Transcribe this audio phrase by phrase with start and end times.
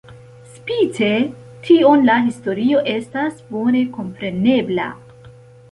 [0.53, 1.09] Spite
[1.67, 4.91] tion la historio estas bone komprenebla.